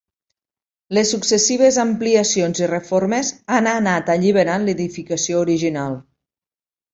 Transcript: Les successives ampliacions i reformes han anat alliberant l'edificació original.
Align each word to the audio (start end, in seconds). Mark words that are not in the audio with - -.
Les 0.97 1.09
successives 1.15 1.77
ampliacions 1.83 2.61
i 2.63 2.69
reformes 2.71 3.29
han 3.59 3.69
anat 3.75 4.11
alliberant 4.15 4.67
l'edificació 4.71 5.45
original. 5.47 5.99